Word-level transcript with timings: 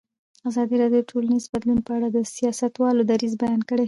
ازادي 0.49 0.75
راډیو 0.81 1.01
د 1.03 1.07
ټولنیز 1.11 1.43
بدلون 1.53 1.79
په 1.87 1.91
اړه 1.97 2.07
د 2.11 2.17
سیاستوالو 2.35 3.01
دریځ 3.11 3.33
بیان 3.41 3.61
کړی. 3.69 3.79